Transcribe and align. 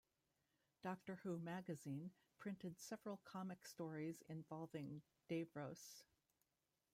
"Doctor 0.81 1.17
Who 1.21 1.37
Magazine" 1.37 2.09
printed 2.39 2.79
several 2.79 3.17
comics 3.17 3.69
stories 3.69 4.23
involving 4.27 5.03
Davros. 5.29 6.01